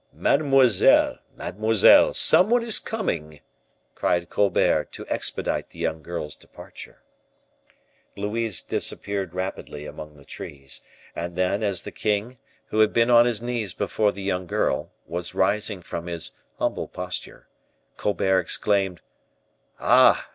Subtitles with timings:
[0.13, 3.39] "Mademoiselle, mademoiselle, some one is coming,"
[3.93, 7.03] cried Colbert, to expedite the young girl's departure.
[8.15, 10.81] Louise disappeared rapidly among the trees;
[11.15, 14.89] and then, as the king, who had been on his knees before the young girl,
[15.05, 17.47] was rising from his humble posture,
[17.95, 19.01] Colbert exclaimed,
[19.79, 20.29] "Ah!